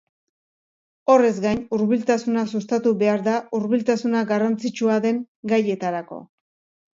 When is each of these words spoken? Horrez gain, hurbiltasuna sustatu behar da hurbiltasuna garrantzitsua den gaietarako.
Horrez 1.15 1.35
gain, 1.43 1.59
hurbiltasuna 1.77 2.45
sustatu 2.59 2.93
behar 3.03 3.21
da 3.27 3.35
hurbiltasuna 3.59 4.25
garrantzitsua 4.33 4.97
den 5.05 5.21
gaietarako. 5.55 6.21